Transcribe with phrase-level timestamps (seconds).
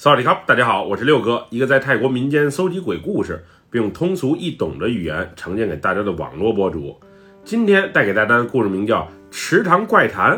[0.00, 6.96] 萨瓦迪卡，大家好，我是六哥，一个在泰国民间搜集鬼故事，并用通俗易懂的语言呈现给大家的网络博主。
[7.42, 9.00] 今天带给大家的故事名叫
[9.32, 10.36] 《池塘怪谈》，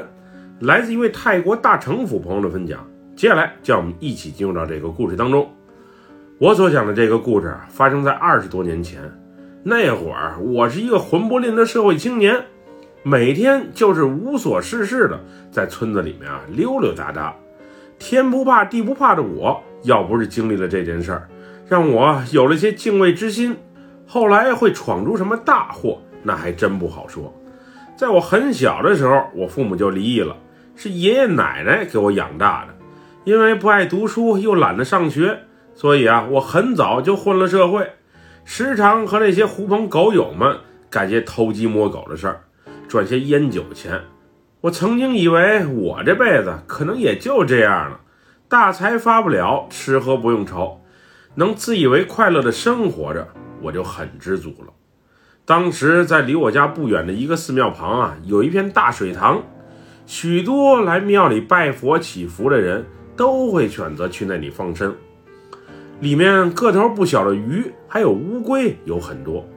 [0.61, 2.89] 来自一位泰国大城府朋友的分享。
[3.15, 5.47] 接下来，叫我们一起进入到这个故事当中。
[6.39, 9.03] 我所讲的这个故事发生在二十多年前，
[9.63, 12.47] 那会儿我是一个混不吝的社会青年，
[13.03, 15.21] 每天就是无所事事的
[15.51, 17.37] 在村子里面啊溜溜达达。
[18.01, 21.29] 天不怕地不怕的我，要不是经历了这件事儿，
[21.69, 23.57] 让我有了些敬畏之心，
[24.07, 27.33] 后来会闯出什么大祸，那还真不好说。
[27.97, 30.35] 在我很小的时候，我父母就离异了，
[30.75, 32.75] 是爷爷奶奶给我养大的。
[33.25, 35.39] 因为不爱读书，又懒得上学，
[35.75, 37.87] 所以啊，我很早就混了社会，
[38.47, 40.57] 时常和那些狐朋狗友们
[40.89, 42.41] 干些偷鸡摸狗的事儿，
[42.89, 44.01] 赚些烟酒钱。
[44.63, 48.01] 我曾经以为我这辈子可能也就这样了，
[48.47, 50.83] 大财发不了，吃喝不用愁，
[51.37, 53.27] 能自以为快乐的生活着，
[53.63, 54.73] 我就很知足了。
[55.47, 59.43] 当时在离我家不远的一个寺庙旁啊，有一片大水塘，
[60.05, 62.85] 许多来庙里拜佛祈福的人
[63.17, 64.95] 都会选择去那里放生。
[66.01, 69.49] 里面个头不小的鱼，还有乌龟有很多。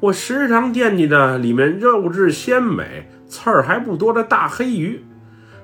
[0.00, 5.04] 我时常惦记着里面肉质鲜美、刺儿还不多的大黑鱼，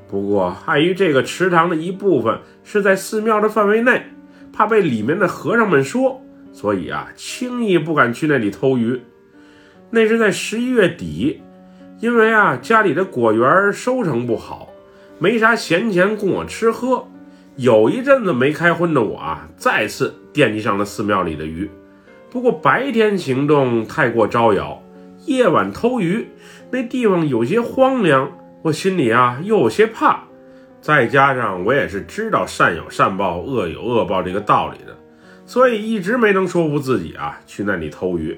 [0.07, 4.05] 不过碍于这个池塘的一部分是在寺庙的范围内，
[4.53, 9.01] 怕被里面的和尚们说，所以啊，轻易不敢去那里偷鱼。
[9.91, 11.41] 那是在十一月底，
[12.01, 14.69] 因为啊家里的果园收成不好，
[15.19, 17.09] 没啥闲钱供我吃喝，
[17.57, 21.71] 有一阵子没开荤的我啊，再次惦记上了寺庙里的鱼。
[22.31, 24.83] 不过白天行动太过招摇，
[25.27, 26.27] 夜晚偷鱼，
[26.75, 30.25] 那地方有些荒凉，我心里啊又有些怕。
[30.81, 34.99] 再加上我也是知道善有善报，恶有恶报这个道理的，
[35.47, 38.37] 所以一直没能说服自己啊去那里偷鱼。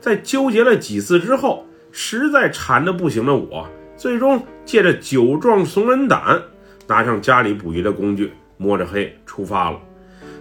[0.00, 6.40] 在纠结了几次之后，实在馋得不行的我，最终借着酒壮怂人胆，
[6.86, 9.78] 拿上家里捕鱼的工具，摸着黑出发了。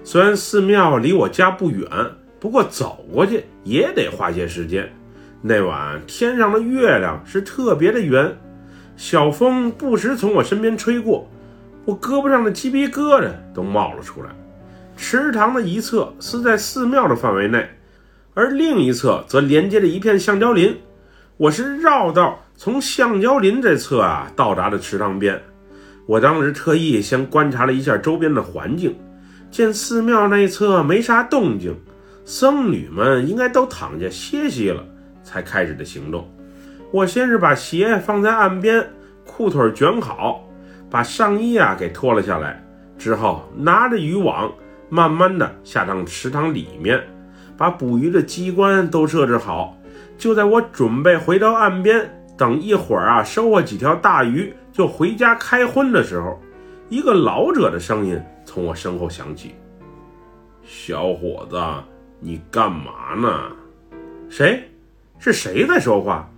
[0.05, 1.85] 虽然寺庙离我家不远。
[2.37, 4.87] 不过走过去也得花些时间。
[5.47, 8.35] 那晚天上的月亮是特别的圆，
[8.97, 11.29] 小风不时从我身边吹过，
[11.85, 14.29] 我胳膊上的鸡皮疙瘩都冒了出来。
[14.97, 17.63] 池塘的一侧是在寺庙的范围内，
[18.33, 20.75] 而另一侧则连接着一片橡胶林。
[21.37, 25.39] 我是绕道从橡胶林这侧啊到达的池塘边。
[26.07, 28.95] 我当时特意先观察了一下周边的环境，
[29.51, 31.75] 见寺庙那侧没啥动静。
[32.23, 34.83] 僧侣们应该都躺下歇息了，
[35.25, 36.29] 才开始的行动。
[36.91, 38.87] 我先是把鞋放在岸边，
[39.25, 40.47] 裤腿卷好，
[40.89, 42.63] 把上衣啊给脱了下来，
[42.97, 44.49] 之后拿着渔网，
[44.87, 47.03] 慢慢的下到池塘里面，
[47.57, 49.75] 把捕鱼的机关都设置好。
[50.17, 56.39] 就在我准备回到岸边，等一会儿啊收获几条大鱼就回家开荤的时候，
[56.87, 59.55] 一个老者的声音从我身后响起
[60.63, 61.57] ：“小伙子。”
[62.21, 63.51] 你干嘛呢？
[64.29, 64.71] 谁？
[65.19, 66.29] 是谁在说话？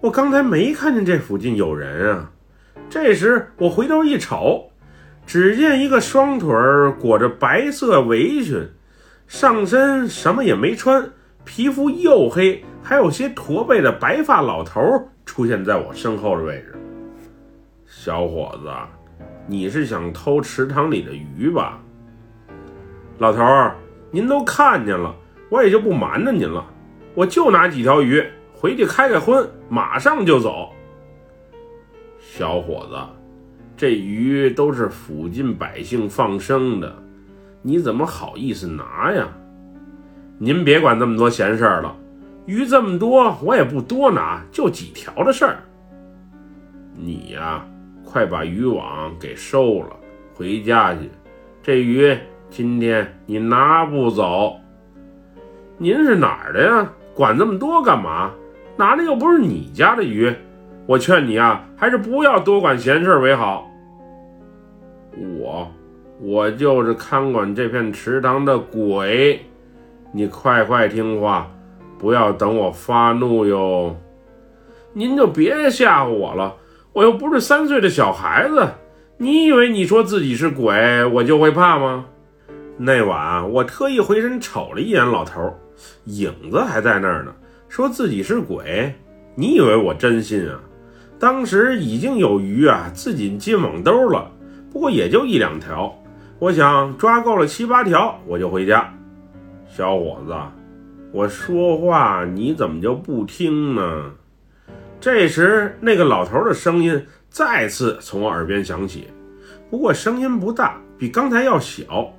[0.00, 2.30] 我刚才没看见这附近有人啊。
[2.90, 4.70] 这时我回头一瞅，
[5.26, 6.48] 只见一个双腿
[7.00, 8.68] 裹着白色围裙，
[9.26, 11.08] 上身什么也没穿，
[11.44, 14.80] 皮肤黝黑，还有些驼背的白发老头
[15.24, 16.74] 出现在我身后的位置。
[17.86, 18.70] 小伙子，
[19.46, 21.80] 你是想偷池塘里的鱼吧？
[23.18, 23.76] 老头儿。
[24.10, 25.12] 您都看见了，
[25.48, 26.64] 我也就不瞒着您了，
[27.14, 30.70] 我就拿几条鱼回去开开荤，马上就走。
[32.18, 32.96] 小伙子，
[33.76, 36.92] 这鱼都是附近百姓放生的，
[37.62, 39.28] 你怎么好意思拿呀？
[40.38, 41.96] 您别管这么多闲事儿了，
[42.46, 45.58] 鱼这么多，我也不多拿，就几条的事儿。
[46.96, 47.64] 你呀，
[48.04, 49.96] 快把渔网给收了，
[50.34, 51.10] 回家去，
[51.62, 52.16] 这鱼。
[52.50, 54.54] 今天你拿不走，
[55.76, 56.92] 您是哪儿的呀？
[57.14, 58.32] 管那么多干嘛？
[58.76, 60.34] 拿的又不是你家的鱼，
[60.84, 63.70] 我劝你啊，还是不要多管闲事为好。
[65.38, 65.70] 我，
[66.20, 69.40] 我就是看管这片池塘的鬼，
[70.10, 71.48] 你快快听话，
[71.98, 73.94] 不要等我发怒哟。
[74.92, 76.56] 您就别吓唬我了，
[76.92, 78.68] 我又不是三岁的小孩子，
[79.18, 82.06] 你以为你说自己是鬼，我就会怕吗？
[82.76, 85.54] 那晚我特意回身瞅了一眼老头，
[86.06, 87.32] 影子还在那儿呢。
[87.68, 88.94] 说自己是鬼，
[89.34, 90.60] 你以为我真信啊？
[91.18, 94.30] 当时已经有鱼啊，自己进网兜了，
[94.72, 95.94] 不过也就一两条。
[96.40, 98.92] 我想抓够了七八条，我就回家。
[99.68, 100.34] 小伙子，
[101.12, 104.10] 我说话你怎么就不听呢？
[105.00, 109.08] 这时，那个老头的声音再次从我耳边响起，
[109.70, 112.12] 不过声音不大，比刚才要小。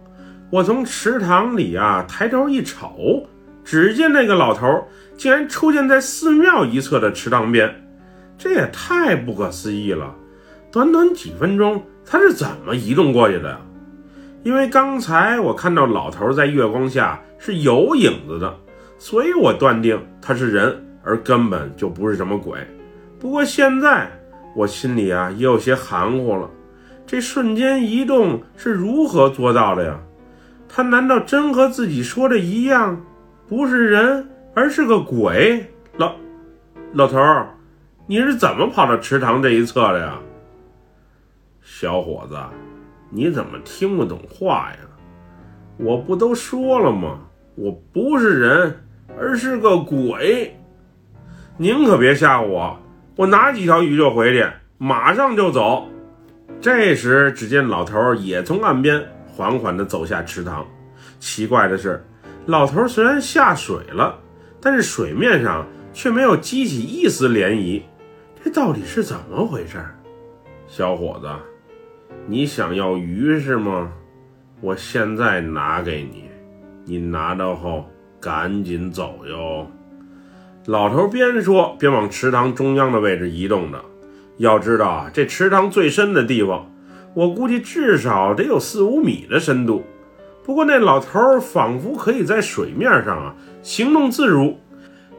[0.52, 3.28] 我从池塘里啊抬头一瞅，
[3.64, 4.88] 只见那个老头
[5.18, 7.74] 竟然出现在寺庙一侧的池塘边，
[8.38, 10.16] 这也太不可思议了！
[10.72, 13.60] 短短几分钟，他是怎么移动过去的呀？
[14.44, 18.56] 因为刚才我看到老头在月光下是有影子的，
[19.00, 22.60] 所以我断定他是人，而根本就不是什么鬼。
[23.20, 24.08] 不过现在
[24.56, 26.48] 我心里啊也有些含糊了，
[27.08, 30.00] 这瞬间移动是如何做到的呀？
[30.68, 33.02] 他难道真和自己说的一样，
[33.48, 35.66] 不是人，而是个鬼？
[35.98, 36.14] 老
[36.94, 37.20] 老头，
[38.08, 40.20] 你是怎么跑到池塘这一侧的呀？
[41.62, 42.38] 小伙子。
[43.12, 44.78] 你怎么听不懂话呀？
[45.78, 47.20] 我不都说了吗？
[47.56, 48.76] 我不是人，
[49.18, 50.54] 而是个鬼。
[51.56, 52.78] 您可别吓唬我，
[53.16, 54.46] 我拿几条鱼就回去，
[54.78, 55.88] 马上就走。
[56.60, 59.02] 这时，只见老头也从岸边
[59.36, 60.66] 缓缓地走下池塘。
[61.20, 62.02] 奇怪的是，
[62.46, 64.18] 老头虽然下水了，
[64.62, 67.82] 但是水面上却没有激起一丝涟漪。
[68.42, 69.84] 这到底是怎么回事？
[70.68, 71.28] 小伙子。
[72.28, 73.92] 你想要鱼是吗？
[74.62, 76.30] 我现在拿给你，
[76.86, 77.86] 你拿到后
[78.22, 79.68] 赶紧走哟。
[80.66, 83.84] 老头边说边往池塘中央的位置移动着。
[84.38, 86.72] 要知道啊，这池塘最深的地方，
[87.16, 89.84] 我估计至少得有四五米的深度。
[90.44, 94.60] 不过那老头仿佛可以在水面上啊行动自如，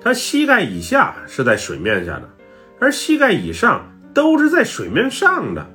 [0.00, 2.28] 他膝盖以下是在水面下的，
[2.78, 5.66] 而膝盖以上都是在水面上的。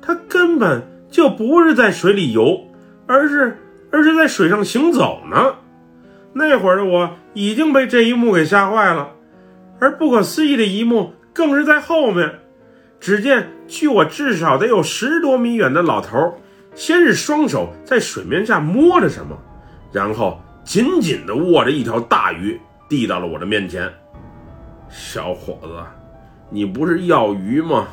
[0.00, 2.60] 他根本就不是在水里游，
[3.06, 3.58] 而是
[3.90, 5.56] 而是在水上行走呢。
[6.32, 9.10] 那会儿的我已经被这一幕给吓坏了，
[9.80, 12.40] 而不可思议的一幕更是在后面。
[13.04, 16.40] 只见距我至少得有十多米远的老头，
[16.74, 19.36] 先是双手在水面下摸着什么，
[19.92, 22.58] 然后紧紧地握着一条大鱼，
[22.88, 23.92] 递到了我的面前。
[24.88, 25.68] 小伙子，
[26.48, 27.88] 你不是要鱼吗？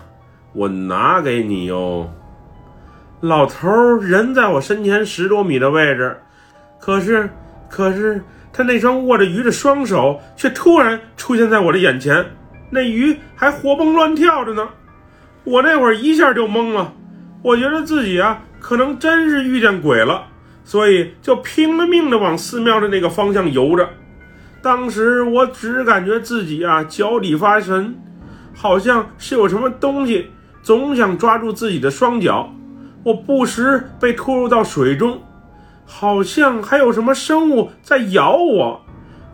[0.54, 2.10] 我拿给你哟，
[3.20, 6.16] 老头人在我身前十多米的位置，
[6.80, 7.30] 可是，
[7.70, 8.24] 可是
[8.54, 12.26] 他那双握着鱼的双手却突然出现在我的眼前，
[12.70, 14.66] 那鱼还活蹦乱跳着呢。
[15.44, 16.94] 我那会儿一下就懵了，
[17.42, 20.28] 我觉得自己啊可能真是遇见鬼了，
[20.64, 23.90] 所以就拼了命的往寺庙的那个方向游着。
[24.62, 27.96] 当时我只感觉自己啊脚底发沉，
[28.54, 30.28] 好像是有什么东西。
[30.64, 32.54] 总想抓住自己的双脚，
[33.04, 35.20] 我不时被拖入到水中，
[35.88, 38.80] 好像还有什么生物在咬我。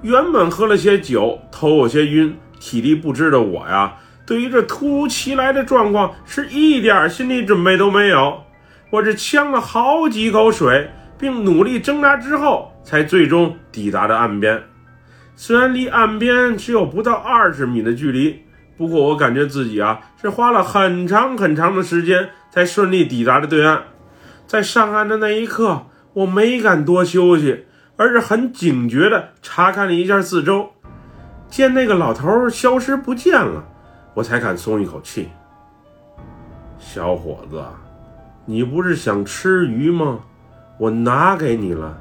[0.03, 3.95] 原本喝了些酒，头有些晕，体力不支的我呀，
[4.27, 8.43] 对于这突如其来的状况是一点心理准备都没有。
[8.91, 14.61] 我这呛了好几口水，并努力挣扎之后，才最终抵达了岸边。
[15.35, 18.43] 虽然离岸边只有不到二十米的距离。
[18.77, 23.81] 不过我感觉自己啊是花了很长很长的时间才顺利抵达了对岸，
[24.45, 27.65] 在上岸的那一刻，我没敢多休息，
[27.95, 30.73] 而是很警觉地查看了一下四周。
[31.49, 33.65] 见那个老头消失不见了，
[34.17, 35.29] 我才敢松一口气。
[36.79, 37.63] 小伙子，
[38.45, 40.21] 你不是想吃鱼吗？
[40.79, 41.95] 我拿给你了，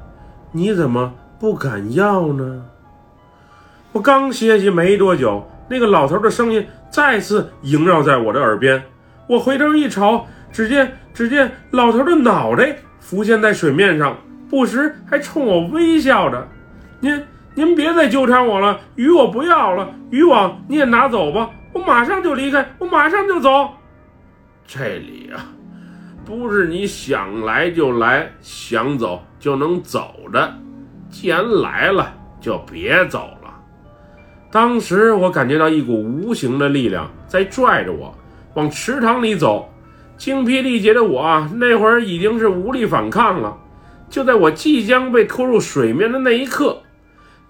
[0.51, 2.65] 你怎么不敢要呢？
[3.91, 5.47] 我刚歇息没多久。
[5.69, 8.81] 那个老头的声音再次萦绕在我的耳边，
[9.27, 14.17] 我回头一瞅，只见只见老头的脑袋浮现在水面上，
[14.49, 16.47] 不时还冲我微笑着。
[16.99, 23.69] 您您别再纠缠我了，鱼我不要了，渔网你也拿走吧，我马上就离开，我马上就走。
[24.65, 25.45] 这里啊，
[26.25, 30.51] 不是你想来就来，想走就能走的。
[31.11, 33.53] 既然来了，就别走了。
[34.51, 38.11] 当时我感觉到一股无形的力量在拽着我
[38.55, 39.71] 往池塘里走，
[40.17, 43.55] 精疲力竭的我啊那会儿已经是无力反抗了。
[44.09, 46.81] 就在我即将被拖入水面的那一刻，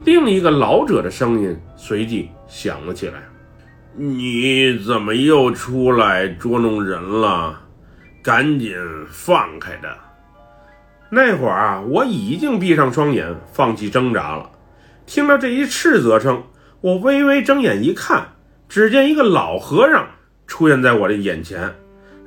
[0.04, 3.24] 另一个老者的声音随即响了起来
[4.00, 7.60] ：“你怎么又出来捉弄人了？
[8.22, 8.76] 赶紧
[9.10, 9.90] 放开他！”
[11.10, 14.52] 那会儿啊，我已经闭上双眼，放弃挣扎了。
[15.08, 16.44] 听到这一斥责声。
[16.82, 18.24] 我微微睁眼一看，
[18.70, 20.08] 只见一个老和尚
[20.46, 21.74] 出现在我的眼前，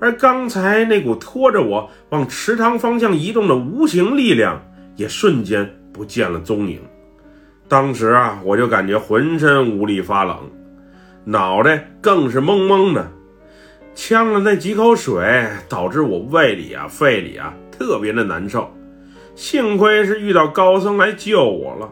[0.01, 4.61] 而刚才那股拖着我往池塘方向移动的无形力量
[4.97, 6.81] 也瞬间不见了踪影。
[7.69, 10.37] 当时啊，我就感觉浑身无力发冷，
[11.25, 13.11] 脑袋更是懵懵的，
[13.95, 18.69] 呛了那几口水，导致我胃里啊、肺里啊特别的难受。
[19.35, 21.91] 幸亏是遇到高僧来救我了，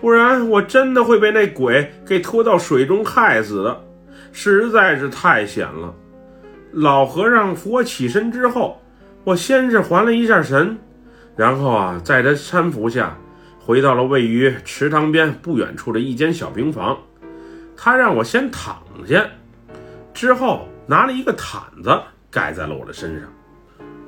[0.00, 3.84] 不然我真的会被那鬼给拖到水中害死的，
[4.32, 5.94] 实在是太险了。
[6.72, 8.80] 老和尚扶我起身之后，
[9.24, 10.76] 我先是还了一下神，
[11.36, 13.16] 然后啊，在他搀扶下，
[13.58, 16.96] 回到了位于池塘边不远处的一间小平房。
[17.84, 18.76] 他让我先躺
[19.08, 19.26] 下，
[20.14, 23.28] 之后拿了一个毯子盖在了我的身上。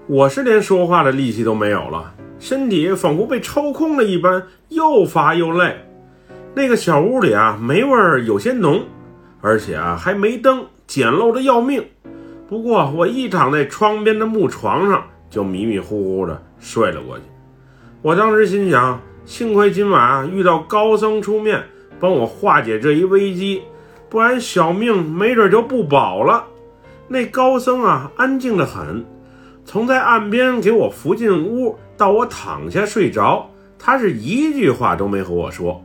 [0.07, 2.15] 我是连说话的力气都没有了。
[2.39, 5.85] 身体仿佛被抽空了一般，又乏又累。
[6.55, 8.85] 那个小屋里啊，霉味儿有些浓，
[9.41, 11.85] 而且啊还没灯，简陋的要命。
[12.49, 17.25] 不过我一躺在窗边的木床上，就迷迷糊糊的睡了过去。
[18.03, 21.61] 我当时心想，幸亏今晚啊遇到高僧出面
[21.99, 23.63] 帮我化解这一危机，
[24.09, 26.45] 不然小命没准就不保了。
[27.09, 29.05] 那高僧啊，安静的很，
[29.65, 31.77] 从在岸边给我扶进屋。
[31.97, 33.49] 到我躺下睡着，
[33.79, 35.81] 他是一句话都没和我说。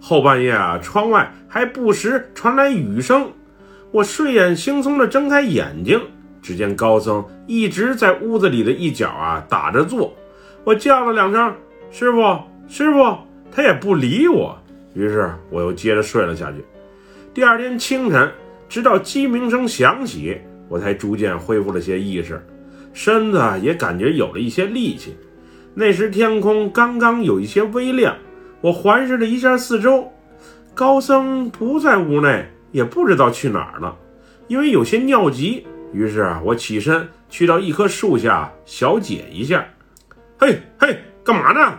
[0.00, 3.30] 后半夜啊，窗外还不时传来雨声。
[3.92, 6.00] 我睡眼惺忪的睁开眼睛，
[6.42, 10.12] 只见高僧一直在屋子里的一角啊打着坐。
[10.64, 11.54] 我叫了两声
[11.92, 13.16] “师傅，师傅”，
[13.52, 14.58] 他也不理我。
[14.94, 16.64] 于是我又接着睡了下去。
[17.34, 18.32] 第二天清晨，
[18.68, 22.40] 直到鸡鸣声响起，我才逐渐恢复了些意识，
[22.92, 25.16] 身子也感觉有了一些力气。
[25.74, 28.16] 那时天空刚刚有一些微亮，
[28.60, 30.12] 我环视了一下四周，
[30.72, 33.96] 高僧不在屋内，也不知道去哪儿了。
[34.46, 39.66] 因为有些尿急，于是啊，我起身去到一棵树下小解一下。
[40.38, 41.74] 嘿嘿，干嘛呢？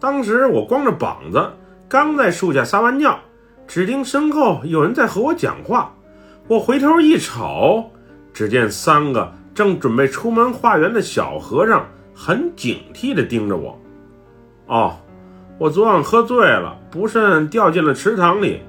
[0.00, 1.40] 当时我光着膀子，
[1.88, 3.18] 刚在树下撒完尿，
[3.66, 5.94] 只听身后有人在和我讲话。
[6.46, 7.90] 我回头一瞅，
[8.32, 11.86] 只见三个正准备出门化缘的小和尚。
[12.20, 13.80] 很警惕地盯着我。
[14.66, 14.96] 哦，
[15.56, 18.60] 我昨晚喝醉了，不慎掉进了池塘里，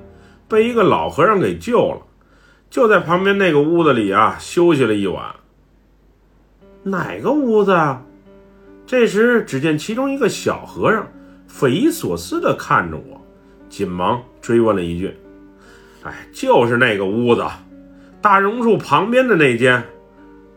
[0.47, 2.01] 被一个老和尚给救了，
[2.69, 5.25] 就在旁边那个屋子里啊休息了一晚。
[6.83, 8.03] 哪个屋子啊？
[8.85, 11.07] 这时，只见其中一个小和尚
[11.49, 13.19] 匪夷所思地看着我，
[13.67, 15.13] 紧忙追问了一句
[16.03, 17.43] ：“哎，就是那个屋子，
[18.21, 19.83] 大榕树旁边的那间。”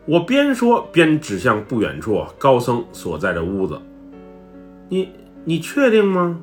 [0.05, 3.81] 我边说边指向不远处高僧所在的屋子。
[4.89, 5.09] 你
[5.45, 6.41] 你确定吗？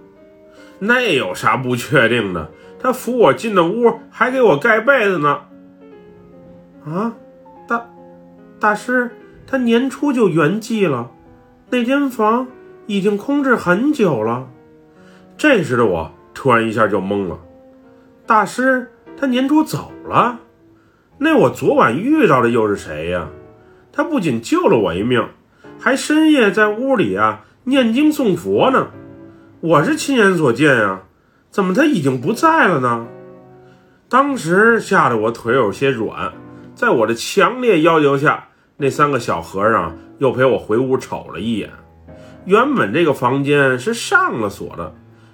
[0.79, 2.49] 那有啥不确定的？
[2.79, 5.41] 他扶我进的屋，还给我盖被子呢。
[6.85, 7.13] 啊，
[7.67, 7.89] 大
[8.61, 9.11] 大师，
[9.45, 11.11] 他年初就圆寂了，
[11.69, 12.47] 那间房
[12.89, 14.47] 已经空置很久了。
[15.37, 17.37] 这时的我突然一下就懵了。
[18.25, 20.39] 大师，他年初走了？
[21.19, 23.27] 那我昨晚遇到的又是谁呀？
[23.91, 25.23] 他不仅救了我一命，
[25.79, 28.87] 还深夜在屋里啊念经诵佛呢。
[29.59, 31.03] 我是亲眼所见啊，
[31.51, 33.05] 怎么他已经不在了呢？
[34.09, 36.33] 当时吓得我腿有些软，
[36.73, 41.69] 在我的强烈要求下，那三个小和尚又陪我回屋瞅了一眼。
[42.49, 44.91] 原本这个房间是上了锁的，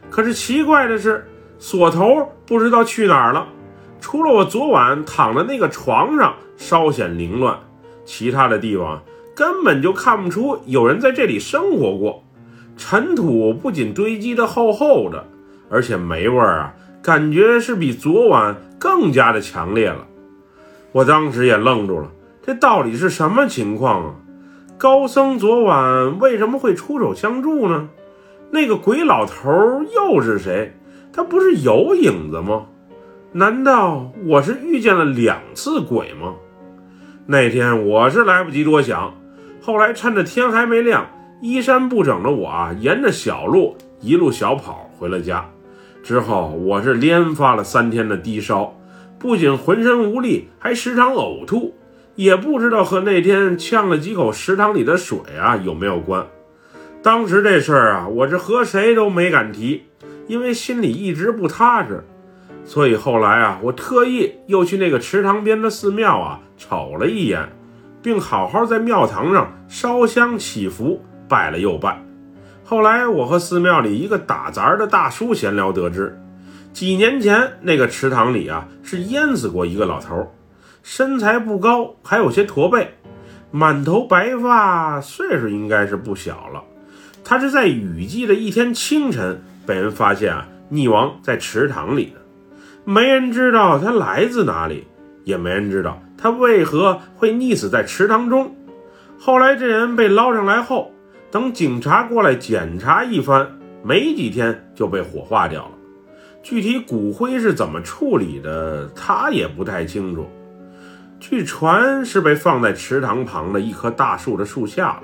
[0.10, 1.26] 可是奇怪的是，
[1.58, 3.48] 锁头不知道去哪儿了。
[4.02, 7.58] 除了我昨晚躺在那个床上稍显凌乱。
[8.04, 9.02] 其他的地方
[9.34, 12.22] 根本就看不出有人在这里生活过，
[12.76, 15.26] 尘土不仅堆积的厚厚的，
[15.70, 20.06] 而且霉味儿啊，感觉是比昨晚更加的强烈了。
[20.92, 22.12] 我当时也愣住了，
[22.46, 24.16] 这到底是什么情况啊？
[24.78, 27.88] 高僧昨晚为什么会出手相助呢？
[28.52, 29.50] 那个鬼老头
[29.96, 30.74] 又是谁？
[31.14, 32.66] 他不是有影子吗？
[33.32, 36.34] 难道我是遇见了两次鬼吗？
[37.26, 39.14] 那天我是来不及多想，
[39.62, 41.08] 后来趁着天还没亮，
[41.42, 45.46] 衣衫不整的我啊，沿着小路一路小跑回了家。
[46.04, 48.78] 之后我是连发了三天的低烧，
[49.18, 51.74] 不仅浑身无力，还时常呕吐。
[52.16, 56.26] 也不知道和那天呛了几口食堂里的水啊有没有关。
[57.04, 59.84] 当时这事儿啊，我是和谁都没敢提，
[60.28, 62.04] 因为心里一直不踏实。
[62.64, 67.50] 所以后来啊，我特意又去那个池塘边的寺庙啊瞅了一眼，
[68.02, 72.02] 并好好在庙堂上烧香祈福，拜了又拜。
[72.64, 76.18] 后来我和寺庙里一个打杂的大叔闲聊得知，
[76.74, 80.34] 几年前那个池塘里啊是淹死过一个老头，
[80.88, 82.94] 身材不高，还有些驼背，
[83.50, 86.64] 满头白发，岁数应该是不小了。
[87.24, 92.22] 他是在雨季的一天清晨被人发现啊，溺亡在池塘里的。
[92.84, 94.86] 没人知道他来自哪里，
[95.24, 98.56] 也没人知道他为何会溺死在池塘中。
[99.18, 100.92] 后来这人被捞上来后，
[101.32, 105.72] 等警察过来检查一番，没几天就被火化掉了。
[106.44, 110.28] 具体骨灰是怎么处理的，他也不太清楚。
[111.20, 115.04] 据传是被放在池塘旁的一棵大树的树下了。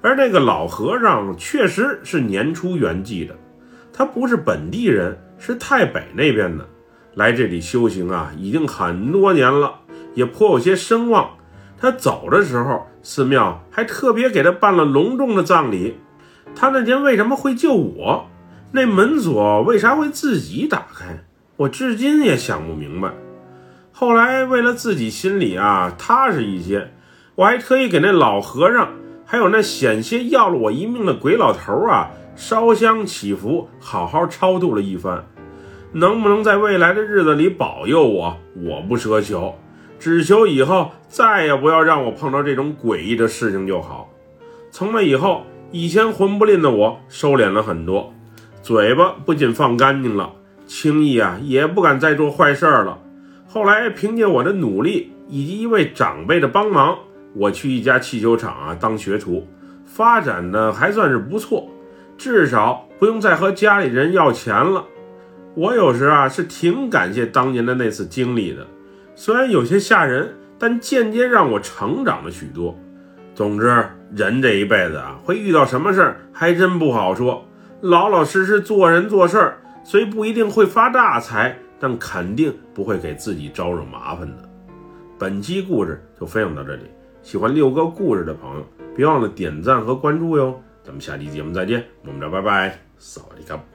[0.00, 3.34] 而那个老和尚确实是年初圆寂的，
[3.92, 6.68] 他不是本地人，是太北那边的。
[7.14, 9.80] 来这里修行啊，已经很多年了，
[10.14, 11.30] 也颇有些声望。
[11.78, 15.96] 他走的时候，寺庙还特别给他办了隆重的葬礼。
[16.54, 18.26] 他那天为什么会救我？
[18.72, 21.24] 那门锁为啥会自己打开？
[21.56, 23.10] 我至今也想不明白。
[23.96, 26.92] 后来为了自己心里啊踏实一些，
[27.36, 28.88] 我还特意给那老和尚，
[29.24, 35.24] 还有那险些要了我一命的鬼老头啊烧香祈福，好好超度了一番。
[35.92, 38.36] 能不能在未来的日子里保佑我？
[38.56, 39.54] 我不奢求，
[40.00, 44.10] 只求以后再也不要让我碰到这种诡异的事情就好。
[44.72, 48.12] 从那以后，以前混不吝的我收敛了很多，
[48.60, 50.32] 嘴巴不仅放干净了，
[50.66, 52.98] 轻易啊也不敢再做坏事了。
[53.54, 56.98] 后来凭借我的努力以及一位长辈的帮忙，
[57.36, 59.46] 我去一家汽修厂啊当学徒，
[59.86, 61.70] 发展的还算是不错，
[62.18, 64.84] 至少不用再和家里人要钱了。
[65.54, 68.66] 我有时啊是挺感谢当年的那次经历的，
[69.14, 72.76] 虽然有些吓人，但间接让我成长了许多。
[73.36, 77.46] 总之，人这一辈子啊，会遇到什么事儿还真不好说。
[77.82, 84.48] 老老实实做人做事儿，虽不一定会发大财，但肯定不会给自己招惹麻烦的。
[85.18, 86.84] 本期故事就分享到这里，
[87.20, 88.64] 喜欢六哥故事的朋友，
[88.96, 90.58] 别忘了点赞和关注哟。
[90.82, 93.73] 咱们下期节目再见，我们这拜拜，扫地卡。